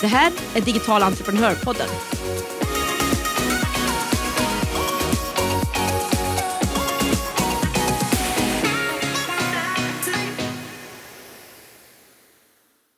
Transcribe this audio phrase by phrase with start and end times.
[0.00, 1.88] Det här är Digital entreprenörpodden.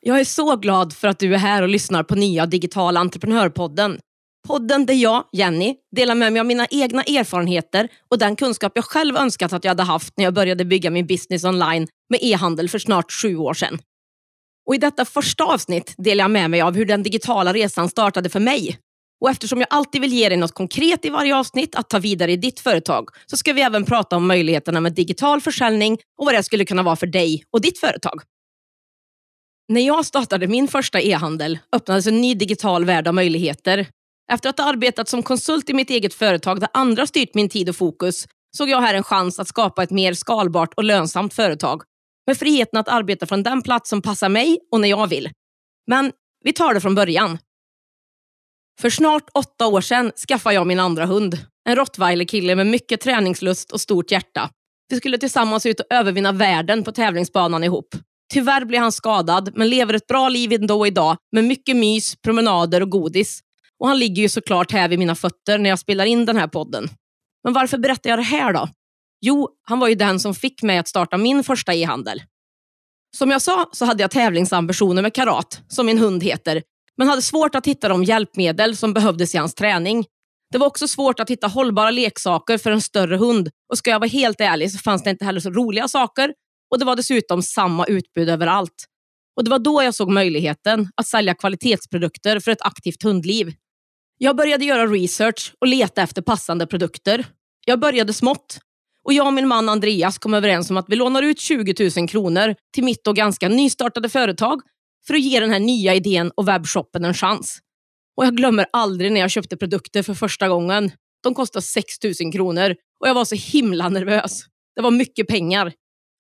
[0.01, 3.99] Jag är så glad för att du är här och lyssnar på nya Digital entreprenörpodden.
[4.49, 8.85] Podden där jag, Jenny, delar med mig av mina egna erfarenheter och den kunskap jag
[8.85, 12.69] själv önskat att jag hade haft när jag började bygga min business online med e-handel
[12.69, 13.79] för snart sju år sedan.
[14.67, 18.29] Och I detta första avsnitt delar jag med mig av hur den digitala resan startade
[18.29, 18.79] för mig.
[19.21, 22.33] Och Eftersom jag alltid vill ge dig något konkret i varje avsnitt att ta vidare
[22.33, 26.35] i ditt företag så ska vi även prata om möjligheterna med digital försäljning och vad
[26.35, 28.23] det skulle kunna vara för dig och ditt företag.
[29.69, 33.87] När jag startade min första e-handel öppnades en ny digital värld av möjligheter.
[34.33, 37.69] Efter att ha arbetat som konsult i mitt eget företag där andra styrt min tid
[37.69, 41.83] och fokus såg jag här en chans att skapa ett mer skalbart och lönsamt företag
[42.27, 45.31] med friheten att arbeta från den plats som passar mig och när jag vill.
[45.87, 46.13] Men
[46.45, 47.39] vi tar det från början.
[48.81, 51.39] För snart åtta år sedan skaffade jag min andra hund.
[51.69, 54.51] En rottweilerkille med mycket träningslust och stort hjärta.
[54.89, 57.95] Vi skulle tillsammans ut och övervinna världen på tävlingsbanan ihop.
[58.33, 62.81] Tyvärr blev han skadad, men lever ett bra liv ändå idag med mycket mys, promenader
[62.81, 63.41] och godis.
[63.79, 66.49] Och han ligger ju såklart här vid mina fötter när jag spelar in den här
[66.49, 66.89] podden.
[67.45, 68.69] Men varför berättar jag det här då?
[69.25, 72.23] Jo, han var ju den som fick mig att starta min första e-handel.
[73.17, 76.63] Som jag sa så hade jag tävlingsambitioner med Karat, som min hund heter,
[76.97, 80.05] men hade svårt att hitta de hjälpmedel som behövdes i hans träning.
[80.53, 84.01] Det var också svårt att hitta hållbara leksaker för en större hund och ska jag
[84.01, 86.35] vara helt ärlig så fanns det inte heller så roliga saker
[86.71, 88.85] och det var dessutom samma utbud överallt.
[89.37, 93.55] Och Det var då jag såg möjligheten att sälja kvalitetsprodukter för ett aktivt hundliv.
[94.19, 97.27] Jag började göra research och leta efter passande produkter.
[97.67, 98.59] Jag började smått
[99.05, 102.09] och jag och min man Andreas kom överens om att vi lånar ut 20 000
[102.09, 104.61] kronor till mitt och ganska nystartade företag
[105.07, 107.59] för att ge den här nya idén och webbshoppen en chans.
[108.17, 110.93] Och jag glömmer aldrig när jag köpte produkter för första gången.
[111.23, 111.87] De kostade 6
[112.23, 114.45] 000 kronor och jag var så himla nervös.
[114.77, 115.73] Det var mycket pengar.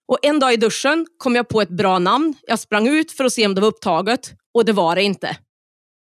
[0.08, 2.34] Och En dag i duschen kom jag på ett bra namn.
[2.46, 5.36] Jag sprang ut för att se om det var upptaget och det var det inte.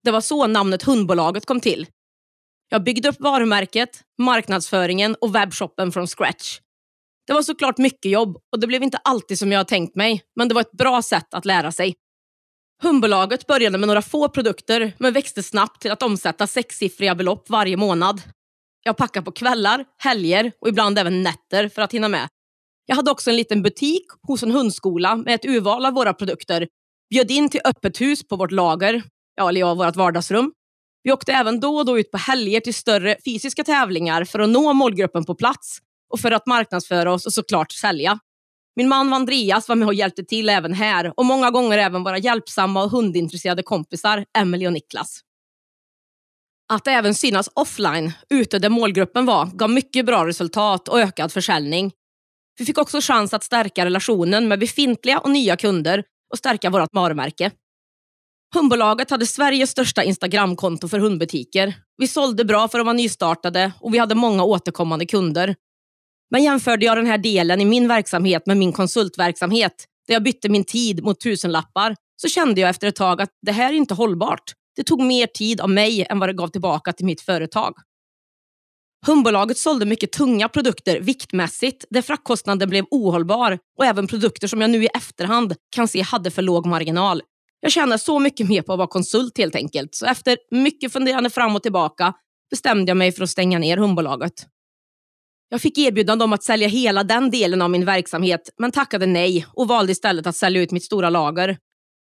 [0.05, 1.87] Det var så namnet Hundbolaget kom till.
[2.73, 6.61] Jag byggde upp varumärket, marknadsföringen och webbshoppen från scratch.
[7.27, 10.49] Det var såklart mycket jobb och det blev inte alltid som jag tänkt mig, men
[10.49, 11.95] det var ett bra sätt att lära sig.
[12.83, 17.77] Hundbolaget började med några få produkter men växte snabbt till att omsätta sexsiffriga belopp varje
[17.77, 18.23] månad.
[18.83, 22.29] Jag packade på kvällar, helger och ibland även nätter för att hinna med.
[22.87, 26.69] Jag hade också en liten butik hos en hundskola med ett urval av våra produkter.
[27.11, 29.03] Bjöd in till öppet hus på vårt lager,
[29.35, 30.53] ja, eller ja, vårt vardagsrum.
[31.03, 34.49] Vi åkte även då och då ut på helger till större fysiska tävlingar för att
[34.49, 35.79] nå målgruppen på plats
[36.13, 38.19] och för att marknadsföra oss och såklart sälja.
[38.77, 42.19] Min man Andreas var med och hjälpte till även här och många gånger även våra
[42.19, 45.21] hjälpsamma och hundintresserade kompisar Emily och Niklas.
[46.73, 51.93] Att även synas offline, ute där målgruppen var, gav mycket bra resultat och ökad försäljning.
[52.59, 56.89] Vi fick också chans att stärka relationen med befintliga och nya kunder och stärka vårt
[56.93, 57.51] varumärke.
[58.55, 61.75] Hundbolaget hade Sveriges största Instagramkonto för hundbutiker.
[61.97, 65.55] Vi sålde bra för att vara nystartade och vi hade många återkommande kunder.
[66.31, 70.49] Men jämförde jag den här delen i min verksamhet med min konsultverksamhet, där jag bytte
[70.49, 73.95] min tid mot tusenlappar, så kände jag efter ett tag att det här är inte
[73.95, 74.53] hållbart.
[74.77, 77.75] Det tog mer tid av mig än vad det gav tillbaka till mitt företag.
[79.07, 84.71] Hundbolaget sålde mycket tunga produkter viktmässigt där fraktkostnaden blev ohållbar och även produkter som jag
[84.71, 87.23] nu i efterhand kan se hade för låg marginal.
[87.65, 89.95] Jag tjänar så mycket mer på att vara konsult helt enkelt.
[89.95, 92.15] Så efter mycket funderande fram och tillbaka
[92.51, 94.33] bestämde jag mig för att stänga ner hundbolaget.
[95.49, 99.47] Jag fick erbjudande om att sälja hela den delen av min verksamhet men tackade nej
[99.53, 101.59] och valde istället att sälja ut mitt stora lager.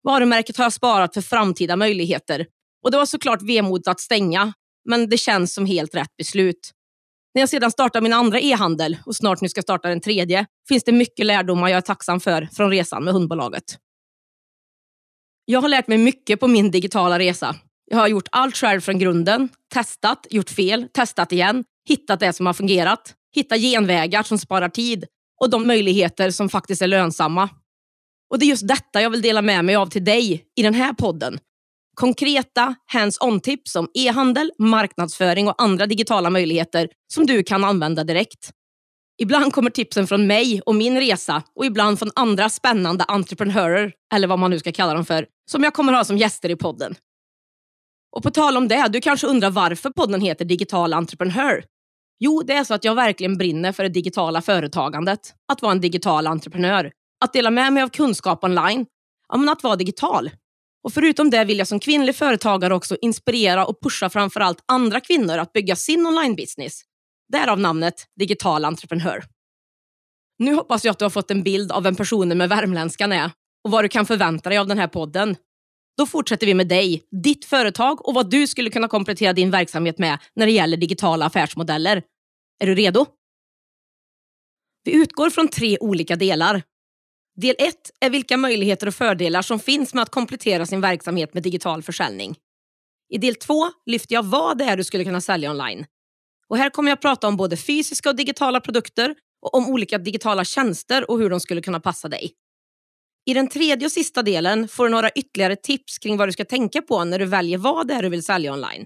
[0.03, 2.45] Varumärket har jag sparat för framtida möjligheter
[2.83, 4.53] och det var såklart vemodigt att stänga,
[4.89, 6.71] men det känns som helt rätt beslut.
[7.33, 10.83] När jag sedan startar min andra e-handel och snart nu ska starta den tredje finns
[10.83, 13.77] det mycket lärdomar jag är tacksam för från resan med hundbolaget.
[15.45, 17.55] Jag har lärt mig mycket på min digitala resa.
[17.91, 22.45] Jag har gjort allt själv från grunden, testat, gjort fel, testat igen, hittat det som
[22.45, 25.05] har fungerat, hittat genvägar som sparar tid
[25.41, 27.49] och de möjligheter som faktiskt är lönsamma.
[28.29, 30.73] Och Det är just detta jag vill dela med mig av till dig i den
[30.73, 31.39] här podden.
[31.95, 38.51] Konkreta hands-on tips om e-handel, marknadsföring och andra digitala möjligheter som du kan använda direkt.
[39.21, 44.27] Ibland kommer tipsen från mig och min resa och ibland från andra spännande entreprenörer, eller
[44.27, 46.95] vad man nu ska kalla dem för, som jag kommer ha som gäster i podden.
[48.15, 51.63] Och på tal om det, du kanske undrar varför podden heter Digital entreprenör?
[52.19, 55.33] Jo, det är så att jag verkligen brinner för det digitala företagandet.
[55.51, 56.91] Att vara en digital entreprenör.
[57.25, 58.85] Att dela med mig av kunskap online.
[59.27, 60.31] Ja, men att vara digital.
[60.83, 65.37] Och förutom det vill jag som kvinnlig företagare också inspirera och pusha framförallt andra kvinnor
[65.37, 66.81] att bygga sin online-business.
[67.33, 69.23] Därav namnet Digital entreprenör.
[70.39, 73.31] Nu hoppas jag att du har fått en bild av vem personen med värmländskan är
[73.63, 75.35] och vad du kan förvänta dig av den här podden.
[75.97, 79.97] Då fortsätter vi med dig, ditt företag och vad du skulle kunna komplettera din verksamhet
[79.97, 82.03] med när det gäller digitala affärsmodeller.
[82.59, 83.05] Är du redo?
[84.83, 86.63] Vi utgår från tre olika delar.
[87.35, 91.43] Del 1 är vilka möjligheter och fördelar som finns med att komplettera sin verksamhet med
[91.43, 92.35] digital försäljning.
[93.09, 95.85] I del 2 lyfter jag vad det är du skulle kunna sälja online.
[96.47, 100.45] Och här kommer jag prata om både fysiska och digitala produkter och om olika digitala
[100.45, 102.33] tjänster och hur de skulle kunna passa dig.
[103.25, 106.45] I den tredje och sista delen får du några ytterligare tips kring vad du ska
[106.45, 108.85] tänka på när du väljer vad det är du vill sälja online.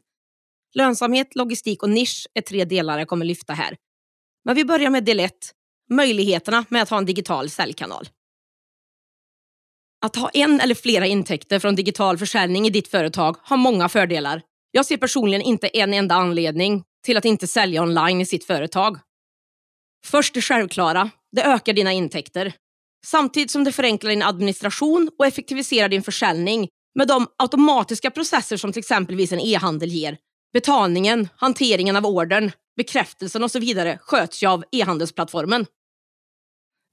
[0.74, 3.78] Lönsamhet, logistik och nisch är tre delar jag kommer lyfta här.
[4.46, 5.34] Men vi börjar med del 1,
[5.90, 8.10] möjligheterna med att ha en digital säljkanal.
[10.06, 14.42] Att ha en eller flera intäkter från digital försäljning i ditt företag har många fördelar.
[14.72, 19.00] Jag ser personligen inte en enda anledning till att inte sälja online i sitt företag.
[20.06, 22.54] Först det självklara, det ökar dina intäkter.
[23.06, 28.74] Samtidigt som det förenklar din administration och effektiviserar din försäljning med de automatiska processer som
[28.74, 30.18] till exempelvis en e-handel ger.
[30.54, 35.66] Betalningen, hanteringen av ordern, bekräftelsen och så vidare sköts ju av e-handelsplattformen.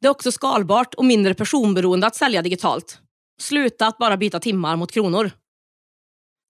[0.00, 2.98] Det är också skalbart och mindre personberoende att sälja digitalt.
[3.40, 5.30] Sluta att bara byta timmar mot kronor.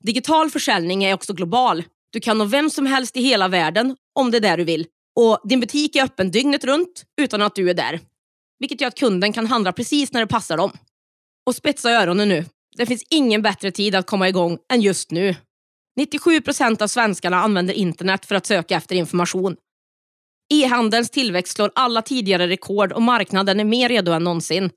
[0.04, 1.84] Digital försäljning är också global.
[2.14, 4.86] Du kan nå vem som helst i hela världen om det är det du vill.
[5.16, 8.00] Och din butik är öppen dygnet runt utan att du är där.
[8.58, 10.72] Vilket gör att kunden kan handla precis när det passar dem.
[11.46, 12.44] Och spetsa öronen nu.
[12.76, 15.34] Det finns ingen bättre tid att komma igång än just nu.
[15.96, 19.56] 97 procent av svenskarna använder internet för att söka efter information.
[20.54, 24.70] E-handelns tillväxt slår alla tidigare rekord och marknaden är mer redo än någonsin.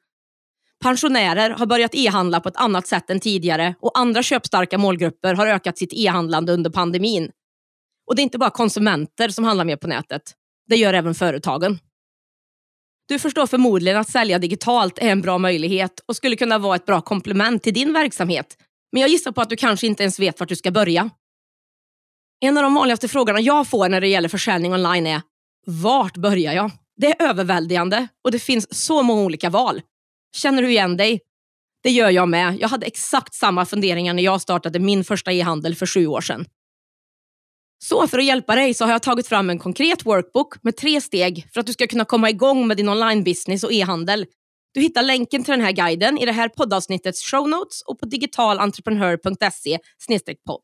[0.83, 5.47] Pensionärer har börjat e-handla på ett annat sätt än tidigare och andra köpstarka målgrupper har
[5.47, 7.31] ökat sitt e-handlande under pandemin.
[8.07, 10.21] Och det är inte bara konsumenter som handlar mer på nätet.
[10.67, 11.79] Det gör även företagen.
[13.07, 16.85] Du förstår förmodligen att sälja digitalt är en bra möjlighet och skulle kunna vara ett
[16.85, 18.57] bra komplement till din verksamhet.
[18.91, 21.09] Men jag gissar på att du kanske inte ens vet vart du ska börja.
[22.39, 25.21] En av de vanligaste frågorna jag får när det gäller försäljning online är
[25.65, 26.71] vart börjar jag?
[26.95, 29.81] Det är överväldigande och det finns så många olika val.
[30.37, 31.21] Känner du igen dig?
[31.83, 32.57] Det gör jag med.
[32.59, 36.45] Jag hade exakt samma funderingar när jag startade min första e-handel för sju år sedan.
[37.83, 41.01] Så för att hjälpa dig så har jag tagit fram en konkret workbook med tre
[41.01, 44.25] steg för att du ska kunna komma igång med din online-business och e-handel.
[44.73, 48.05] Du hittar länken till den här guiden i det här poddavsnittets show notes och på
[48.05, 49.79] digitalentreprenör.se
[50.45, 50.63] podd.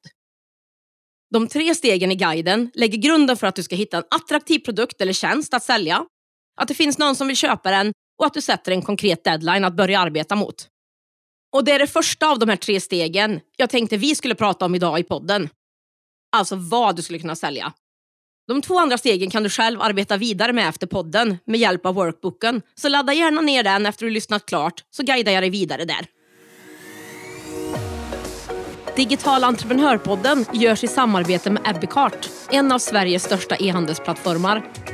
[1.33, 5.01] De tre stegen i guiden lägger grunden för att du ska hitta en attraktiv produkt
[5.01, 6.05] eller tjänst att sälja,
[6.61, 9.65] att det finns någon som vill köpa den och att du sätter en konkret deadline
[9.65, 10.67] att börja arbeta mot.
[11.55, 14.65] Och Det är det första av de här tre stegen jag tänkte vi skulle prata
[14.65, 15.49] om idag i podden.
[16.35, 17.73] Alltså vad du skulle kunna sälja.
[18.47, 21.95] De två andra stegen kan du själv arbeta vidare med efter podden med hjälp av
[21.95, 22.61] workbooken.
[22.75, 26.07] Så ladda gärna ner den efter du lyssnat klart så guidar jag dig vidare där.
[28.95, 34.63] Digital entreprenörpodden görs i samarbete med Ebbecart, en av Sveriges största e-handelsplattformar.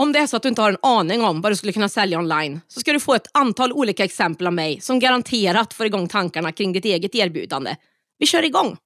[0.00, 1.88] Om det är så att du inte har en aning om vad du skulle kunna
[1.88, 5.86] sälja online så ska du få ett antal olika exempel av mig som garanterat får
[5.86, 7.76] igång tankarna kring ditt eget erbjudande.
[8.18, 8.76] Vi kör igång!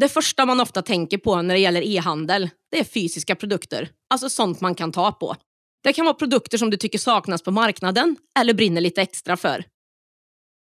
[0.00, 3.90] Det första man ofta tänker på när det gäller e-handel, det är fysiska produkter.
[4.10, 5.36] Alltså sånt man kan ta på.
[5.82, 9.64] Det kan vara produkter som du tycker saknas på marknaden eller brinner lite extra för.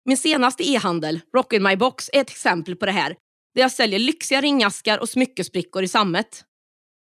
[0.05, 3.15] Min senaste e-handel, Rock in my box, är ett exempel på det här.
[3.55, 6.45] Där jag säljer lyxiga ringaskar och smyckesbrickor i sammet.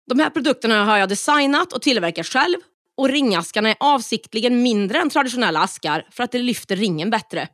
[0.07, 2.57] De här produkterna har jag designat och tillverkat själv
[2.97, 7.49] och ringaskarna är avsiktligen mindre än traditionella askar för att det lyfter ringen bättre.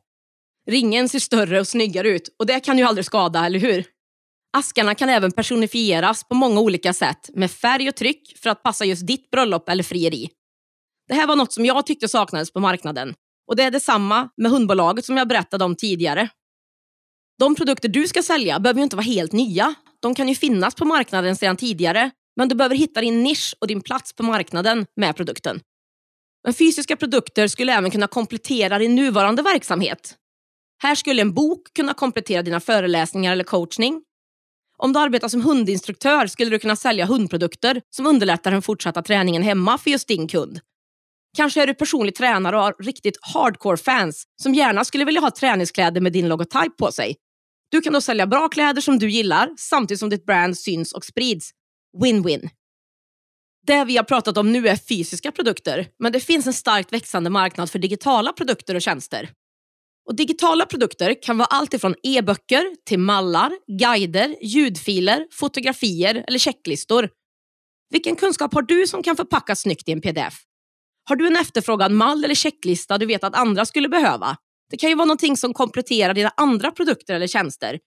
[0.66, 3.84] Ringen ser större och snyggare ut och det kan ju aldrig skada, eller hur?
[4.52, 8.84] Askarna kan även personifieras på många olika sätt med färg och tryck för att passa
[8.84, 10.28] just ditt bröllop eller frieri.
[11.08, 13.14] Det här var något som jag tyckte saknades på marknaden
[13.48, 16.28] och det är detsamma med hundbolaget som jag berättade om tidigare.
[17.38, 19.74] De produkter du ska sälja behöver ju inte vara helt nya.
[20.00, 23.66] De kan ju finnas på marknaden sedan tidigare, men du behöver hitta din nisch och
[23.66, 25.60] din plats på marknaden med produkten.
[26.44, 30.14] Men fysiska produkter skulle även kunna komplettera din nuvarande verksamhet.
[30.82, 34.02] Här skulle en bok kunna komplettera dina föreläsningar eller coachning.
[34.78, 39.42] Om du arbetar som hundinstruktör skulle du kunna sälja hundprodukter som underlättar den fortsatta träningen
[39.42, 40.60] hemma för just din kund.
[41.36, 45.30] Kanske är du personlig tränare och har riktigt hardcore fans som gärna skulle vilja ha
[45.30, 47.16] träningskläder med din logotyp på sig.
[47.70, 51.04] Du kan då sälja bra kläder som du gillar samtidigt som ditt brand syns och
[51.04, 51.50] sprids.
[51.98, 52.50] Win-win.
[53.66, 57.30] Det vi har pratat om nu är fysiska produkter, men det finns en starkt växande
[57.30, 59.30] marknad för digitala produkter och tjänster.
[60.08, 67.08] Och digitala produkter kan vara allt ifrån e-böcker till mallar, guider, ljudfiler, fotografier eller checklistor.
[67.90, 70.34] Vilken kunskap har du som kan förpackas snyggt i en pdf?
[71.08, 74.36] Har du en efterfrågad mall eller checklista du vet att andra skulle behöva?
[74.70, 77.78] Det kan ju vara någonting som kompletterar dina andra produkter eller tjänster.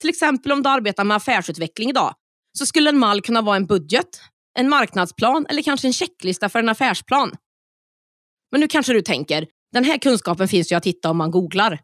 [0.00, 2.14] Till exempel om du arbetar med affärsutveckling idag
[2.58, 4.20] så skulle en mall kunna vara en budget,
[4.58, 7.36] en marknadsplan eller kanske en checklista för en affärsplan.
[8.50, 11.80] Men nu kanske du tänker, den här kunskapen finns ju att hitta om man googlar.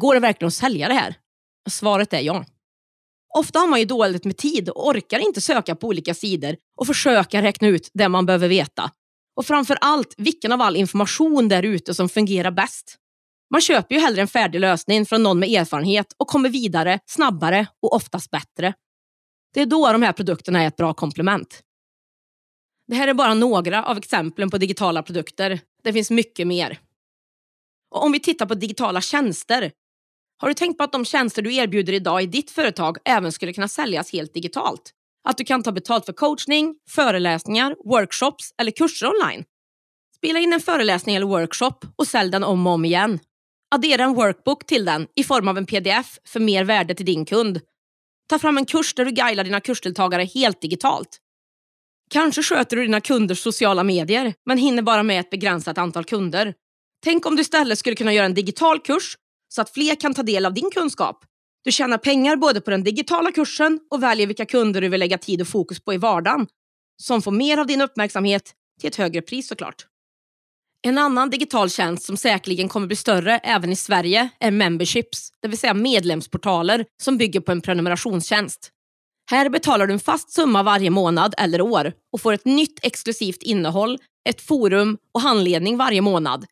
[0.00, 1.14] Går det verkligen att sälja det här?
[1.70, 2.44] Svaret är ja.
[3.38, 6.86] Ofta har man ju dåligt med tid och orkar inte söka på olika sidor och
[6.86, 8.90] försöka räkna ut det man behöver veta.
[9.36, 12.96] Och framför allt, vilken av all information där ute som fungerar bäst.
[13.50, 17.66] Man köper ju hellre en färdig lösning från någon med erfarenhet och kommer vidare snabbare
[17.82, 18.74] och oftast bättre.
[19.54, 21.62] Det är då de här produkterna är ett bra komplement.
[22.86, 25.60] Det här är bara några av exemplen på digitala produkter.
[25.82, 26.78] Det finns mycket mer.
[27.90, 29.72] Och om vi tittar på digitala tjänster.
[30.38, 33.52] Har du tänkt på att de tjänster du erbjuder idag i ditt företag även skulle
[33.52, 34.92] kunna säljas helt digitalt?
[35.28, 39.44] Att du kan ta betalt för coachning, föreläsningar, workshops eller kurser online.
[40.16, 43.18] Spela in en föreläsning eller workshop och sälj den om och om igen.
[43.74, 47.24] Addera en workbook till den i form av en pdf för mer värde till din
[47.24, 47.60] kund.
[48.30, 51.18] Ta fram en kurs där du guidar dina kursdeltagare helt digitalt.
[52.10, 56.54] Kanske sköter du dina kunders sociala medier men hinner bara med ett begränsat antal kunder.
[57.04, 59.16] Tänk om du istället skulle kunna göra en digital kurs
[59.48, 61.24] så att fler kan ta del av din kunskap.
[61.64, 65.18] Du tjänar pengar både på den digitala kursen och väljer vilka kunder du vill lägga
[65.18, 66.46] tid och fokus på i vardagen.
[67.02, 69.86] Som får mer av din uppmärksamhet till ett högre pris såklart.
[70.82, 75.48] En annan digital tjänst som säkerligen kommer bli större även i Sverige är memberships, det
[75.48, 78.70] vill säga medlemsportaler som bygger på en prenumerationstjänst.
[79.30, 83.42] Här betalar du en fast summa varje månad eller år och får ett nytt exklusivt
[83.42, 86.46] innehåll, ett forum och handledning varje månad.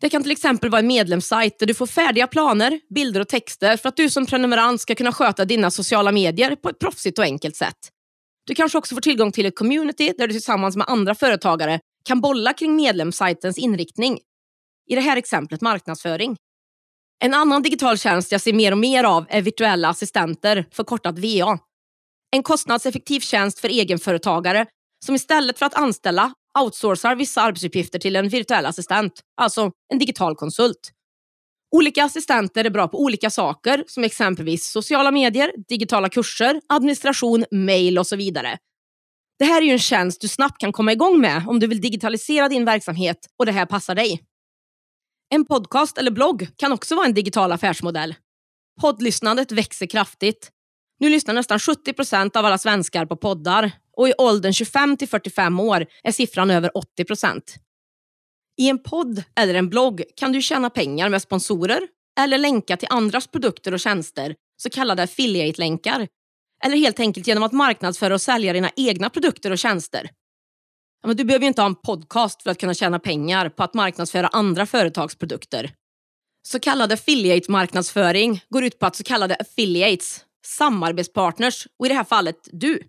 [0.00, 3.76] Det kan till exempel vara en medlemssajt där du får färdiga planer, bilder och texter
[3.76, 7.24] för att du som prenumerant ska kunna sköta dina sociala medier på ett proffsigt och
[7.24, 7.78] enkelt sätt.
[8.46, 12.20] Du kanske också får tillgång till ett community där du tillsammans med andra företagare kan
[12.20, 14.18] bolla kring medlemssajtens inriktning.
[14.86, 16.36] I det här exemplet marknadsföring.
[17.24, 21.58] En annan digital tjänst jag ser mer och mer av är virtuella assistenter, förkortat VA.
[22.36, 24.66] En kostnadseffektiv tjänst för egenföretagare
[25.06, 30.36] som istället för att anställa outsourcar vissa arbetsuppgifter till en virtuell assistent, alltså en digital
[30.36, 30.90] konsult.
[31.76, 37.98] Olika assistenter är bra på olika saker som exempelvis sociala medier, digitala kurser, administration, mail
[37.98, 38.58] och så vidare.
[39.38, 41.80] Det här är ju en tjänst du snabbt kan komma igång med om du vill
[41.80, 44.20] digitalisera din verksamhet och det här passar dig.
[45.34, 48.14] En podcast eller blogg kan också vara en digital affärsmodell.
[48.80, 50.50] Poddlyssnandet växer kraftigt.
[51.00, 55.08] Nu lyssnar nästan 70 procent av alla svenskar på poddar och i åldern 25 till
[55.08, 57.54] 45 år är siffran över 80 procent.
[58.56, 61.80] I en podd eller en blogg kan du tjäna pengar med sponsorer
[62.20, 66.08] eller länka till andras produkter och tjänster, så kallade affiliate-länkar,
[66.64, 70.10] eller helt enkelt genom att marknadsföra och sälja dina egna produkter och tjänster.
[71.02, 73.62] Ja, men du behöver ju inte ha en podcast för att kunna tjäna pengar på
[73.62, 75.70] att marknadsföra andra företags produkter.
[76.48, 82.04] Så kallad affiliate-marknadsföring går ut på att så kallade affiliates, samarbetspartners, och i det här
[82.04, 82.82] fallet du,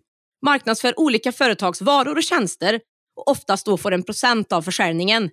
[0.46, 2.80] marknadsför olika företags varor och tjänster
[3.16, 5.30] och oftast då får en procent av försäljningen.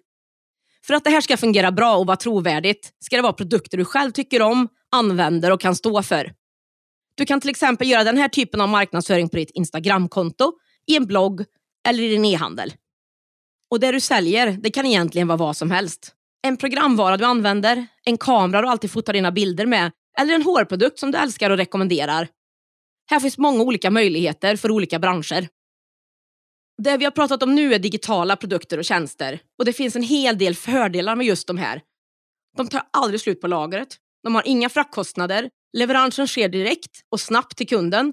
[0.87, 3.85] För att det här ska fungera bra och vara trovärdigt ska det vara produkter du
[3.85, 6.33] själv tycker om, använder och kan stå för.
[7.15, 10.53] Du kan till exempel göra den här typen av marknadsföring på ditt Instagramkonto,
[10.87, 11.45] i en blogg
[11.89, 12.75] eller i din e-handel.
[13.71, 16.15] Och det du säljer, det kan egentligen vara vad som helst.
[16.43, 20.99] En programvara du använder, en kamera du alltid fotar dina bilder med eller en hårprodukt
[20.99, 22.29] som du älskar och rekommenderar.
[23.11, 25.49] Här finns många olika möjligheter för olika branscher.
[26.83, 30.03] Det vi har pratat om nu är digitala produkter och tjänster och det finns en
[30.03, 31.83] hel del fördelar med just de här.
[32.57, 37.57] De tar aldrig slut på lagret, de har inga fraktkostnader, Leveransen sker direkt och snabbt
[37.57, 38.13] till kunden.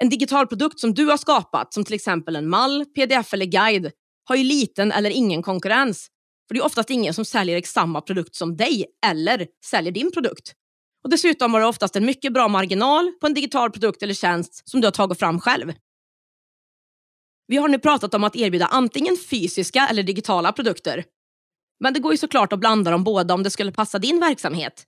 [0.00, 3.90] En digital produkt som du har skapat, som till exempel en mall, pdf eller guide,
[4.24, 6.08] har ju liten eller ingen konkurrens.
[6.48, 10.52] För det är oftast ingen som säljer samma produkt som dig eller säljer din produkt.
[11.04, 14.68] Och Dessutom har du oftast en mycket bra marginal på en digital produkt eller tjänst
[14.70, 15.72] som du har tagit fram själv.
[17.46, 21.04] Vi har nu pratat om att erbjuda antingen fysiska eller digitala produkter.
[21.80, 24.86] Men det går ju såklart att blanda dem båda om det skulle passa din verksamhet.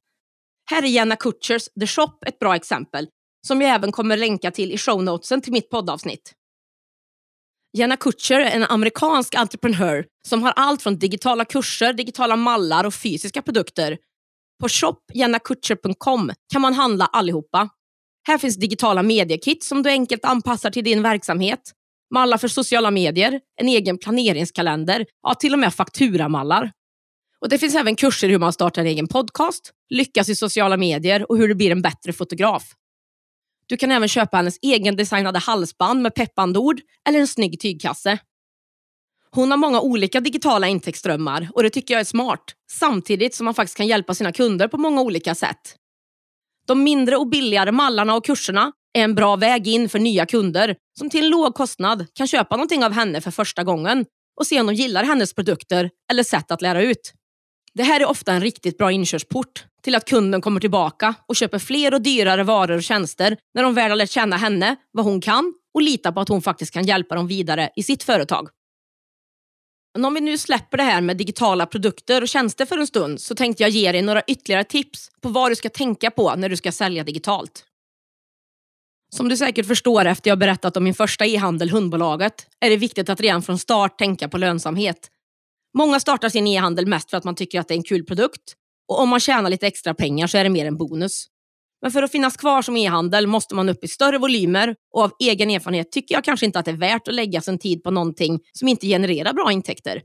[0.70, 3.08] Här är Jenna Kutchers The Shop ett bra exempel
[3.46, 6.32] som jag även kommer länka till i shownotesen till mitt poddavsnitt.
[7.76, 12.94] Jenna Kutcher är en amerikansk entreprenör som har allt från digitala kurser, digitala mallar och
[12.94, 13.98] fysiska produkter.
[14.60, 17.68] På shopjennakutcher.com kan man handla allihopa.
[18.26, 21.72] Här finns digitala mediekit som du enkelt anpassar till din verksamhet,
[22.14, 26.72] mallar för sociala medier, en egen planeringskalender, ja till och med fakturamallar.
[27.44, 30.76] Och Det finns även kurser i hur man startar en egen podcast, lyckas i sociala
[30.76, 32.62] medier och hur du blir en bättre fotograf.
[33.66, 38.18] Du kan även köpa hennes egendesignade halsband med peppande ord eller en snygg tygkasse.
[39.30, 43.54] Hon har många olika digitala intäktsströmmar och det tycker jag är smart, samtidigt som man
[43.54, 45.76] faktiskt kan hjälpa sina kunder på många olika sätt.
[46.66, 50.76] De mindre och billigare mallarna och kurserna är en bra väg in för nya kunder
[50.98, 54.04] som till en låg kostnad kan köpa någonting av henne för första gången
[54.40, 57.14] och se om de gillar hennes produkter eller sätt att lära ut.
[57.74, 61.58] Det här är ofta en riktigt bra inkörsport till att kunden kommer tillbaka och köper
[61.58, 65.20] fler och dyrare varor och tjänster när de väl har lärt känna henne, vad hon
[65.20, 68.48] kan och litar på att hon faktiskt kan hjälpa dem vidare i sitt företag.
[69.94, 73.20] Men om vi nu släpper det här med digitala produkter och tjänster för en stund
[73.20, 76.48] så tänkte jag ge dig några ytterligare tips på vad du ska tänka på när
[76.48, 77.64] du ska sälja digitalt.
[79.16, 83.08] Som du säkert förstår efter jag berättat om min första e-handel, Hundbolaget, är det viktigt
[83.08, 85.10] att redan från start tänka på lönsamhet.
[85.74, 88.54] Många startar sin e-handel mest för att man tycker att det är en kul produkt
[88.88, 91.26] och om man tjänar lite extra pengar så är det mer en bonus.
[91.82, 95.12] Men för att finnas kvar som e-handel måste man upp i större volymer och av
[95.20, 97.90] egen erfarenhet tycker jag kanske inte att det är värt att lägga sin tid på
[97.90, 100.02] någonting som inte genererar bra intäkter.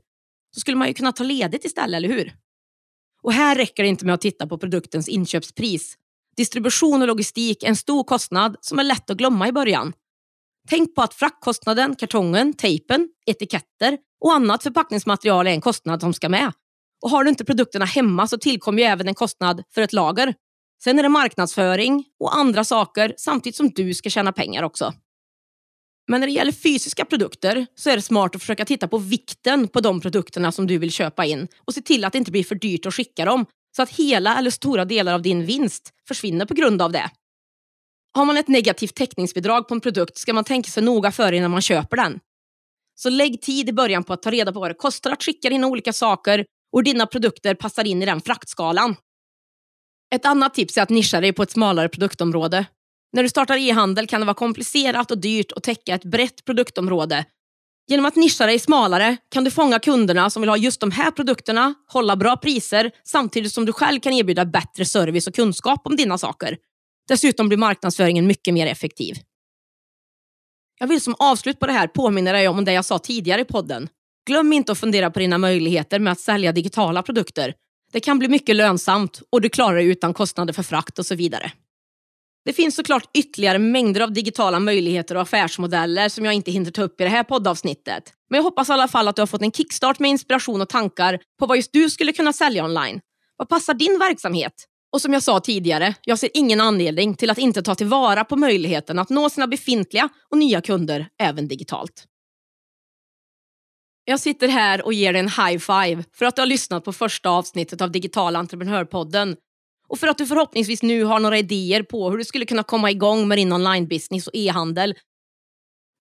[0.54, 2.34] Så skulle man ju kunna ta ledigt istället, eller hur?
[3.22, 5.96] Och här räcker det inte med att titta på produktens inköpspris.
[6.36, 9.92] Distribution och logistik är en stor kostnad som är lätt att glömma i början.
[10.68, 16.28] Tänk på att fraktkostnaden, kartongen, tejpen, etiketter och annat förpackningsmaterial är en kostnad som ska
[16.28, 16.52] med.
[17.02, 20.34] Och har du inte produkterna hemma så tillkommer ju även en kostnad för ett lager.
[20.84, 24.94] Sen är det marknadsföring och andra saker samtidigt som du ska tjäna pengar också.
[26.08, 29.68] Men när det gäller fysiska produkter så är det smart att försöka titta på vikten
[29.68, 32.44] på de produkterna som du vill köpa in och se till att det inte blir
[32.44, 36.46] för dyrt att skicka dem så att hela eller stora delar av din vinst försvinner
[36.46, 37.10] på grund av det.
[38.12, 41.50] Har man ett negativt täckningsbidrag på en produkt ska man tänka sig noga för innan
[41.50, 42.20] man köper den.
[43.02, 45.50] Så lägg tid i början på att ta reda på vad det kostar att skicka
[45.50, 48.96] dina olika saker och dina produkter passar in i den fraktskalan.
[50.14, 52.66] Ett annat tips är att nischa dig på ett smalare produktområde.
[53.12, 57.24] När du startar e-handel kan det vara komplicerat och dyrt att täcka ett brett produktområde.
[57.90, 61.10] Genom att nischa dig smalare kan du fånga kunderna som vill ha just de här
[61.10, 65.96] produkterna, hålla bra priser samtidigt som du själv kan erbjuda bättre service och kunskap om
[65.96, 66.56] dina saker.
[67.08, 69.14] Dessutom blir marknadsföringen mycket mer effektiv.
[70.82, 73.44] Jag vill som avslut på det här påminna dig om det jag sa tidigare i
[73.44, 73.88] podden.
[74.26, 77.54] Glöm inte att fundera på dina möjligheter med att sälja digitala produkter.
[77.92, 81.14] Det kan bli mycket lönsamt och du klarar dig utan kostnader för frakt och så
[81.14, 81.52] vidare.
[82.44, 86.82] Det finns såklart ytterligare mängder av digitala möjligheter och affärsmodeller som jag inte hinner ta
[86.82, 88.12] upp i det här poddavsnittet.
[88.30, 90.68] Men jag hoppas i alla fall att du har fått en kickstart med inspiration och
[90.68, 93.00] tankar på vad just du skulle kunna sälja online.
[93.36, 94.52] Vad passar din verksamhet?
[94.92, 98.36] Och som jag sa tidigare, jag ser ingen anledning till att inte ta tillvara på
[98.36, 102.06] möjligheten att nå sina befintliga och nya kunder även digitalt.
[104.04, 106.92] Jag sitter här och ger dig en high five för att du har lyssnat på
[106.92, 109.36] första avsnittet av Digital entreprenörpodden
[109.88, 112.90] och för att du förhoppningsvis nu har några idéer på hur du skulle kunna komma
[112.90, 114.94] igång med din online-business och e-handel.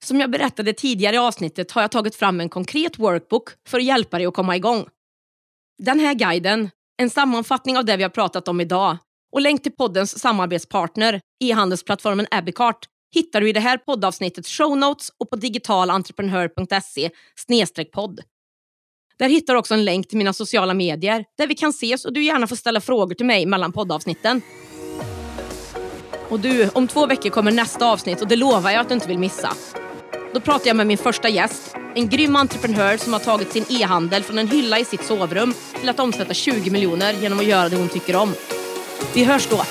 [0.06, 3.84] Som jag berättade tidigare i avsnittet har jag tagit fram en konkret workbook för att
[3.84, 4.86] hjälpa dig att komma igång.
[5.78, 6.70] Den här guiden,
[7.02, 8.98] en sammanfattning av det vi har pratat om idag
[9.32, 12.86] och länk till poddens samarbetspartner, e-handelsplattformen Abicart,
[13.16, 17.10] hittar du i det här poddavsnittets show notes och på digitalentreprenör.se
[17.94, 18.20] podd.
[19.18, 22.14] Där hittar du också en länk till mina sociala medier där vi kan ses och
[22.14, 24.42] du gärna får ställa frågor till mig mellan poddavsnitten.
[26.30, 29.08] Och du, om två veckor kommer nästa avsnitt och det lovar jag att du inte
[29.08, 29.54] vill missa.
[30.34, 34.24] Då pratar jag med min första gäst, en grym entreprenör som har tagit sin e-handel
[34.24, 37.76] från en hylla i sitt sovrum till att omsätta 20 miljoner genom att göra det
[37.76, 38.34] hon tycker om.
[39.14, 39.64] Vi hörs då!